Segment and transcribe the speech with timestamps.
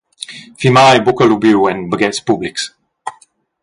[0.59, 2.63] Fimar ei buca lubiu en baghetgs publics.